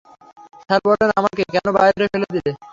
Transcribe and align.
Sir, 0.61 0.79
বলেন 0.85 1.09
আমাকে, 1.19 1.41
কেন 1.53 1.65
বাইরে 1.77 2.05
ফেলে 2.11 2.27
দিলো? 2.35 2.51